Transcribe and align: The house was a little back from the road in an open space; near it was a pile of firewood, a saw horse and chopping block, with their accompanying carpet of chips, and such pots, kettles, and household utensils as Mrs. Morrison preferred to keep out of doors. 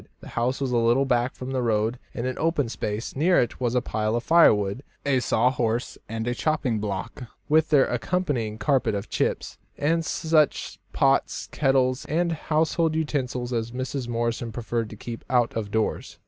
The 0.19 0.29
house 0.29 0.59
was 0.59 0.71
a 0.71 0.77
little 0.79 1.05
back 1.05 1.35
from 1.35 1.51
the 1.51 1.61
road 1.61 1.99
in 2.15 2.25
an 2.25 2.39
open 2.39 2.69
space; 2.69 3.15
near 3.15 3.39
it 3.39 3.61
was 3.61 3.75
a 3.75 3.83
pile 3.83 4.15
of 4.15 4.23
firewood, 4.23 4.81
a 5.05 5.19
saw 5.19 5.51
horse 5.51 5.95
and 6.09 6.25
chopping 6.35 6.79
block, 6.79 7.25
with 7.47 7.69
their 7.69 7.85
accompanying 7.85 8.57
carpet 8.57 8.95
of 8.95 9.11
chips, 9.11 9.59
and 9.77 10.03
such 10.03 10.79
pots, 10.91 11.49
kettles, 11.51 12.05
and 12.05 12.31
household 12.31 12.95
utensils 12.95 13.53
as 13.53 13.69
Mrs. 13.69 14.07
Morrison 14.07 14.51
preferred 14.51 14.89
to 14.89 14.95
keep 14.95 15.23
out 15.29 15.55
of 15.55 15.69
doors. 15.69 16.17